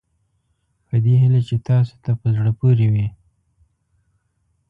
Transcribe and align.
په 0.87 0.95
دې 1.03 1.13
هیله 1.21 1.41
چې 1.47 1.55
تاسوته 1.67 2.11
په 2.21 2.27
زړه 2.35 2.51
پورې 2.59 2.87
وي. 2.93 3.07